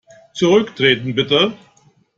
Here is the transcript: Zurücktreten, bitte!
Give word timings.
Zurücktreten, 0.33 1.13
bitte! 1.13 1.53